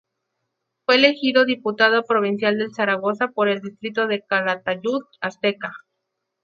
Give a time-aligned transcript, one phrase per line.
[0.83, 5.73] Fue elegido Diputado Provincial de Zaragoza por el distrito de Calatayud-Ateca.